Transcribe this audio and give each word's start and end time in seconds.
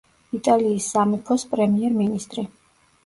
იტალიის 0.37 0.87
სამეფოს 0.95 1.45
პრემიერ-მინისტრი. 1.53 2.47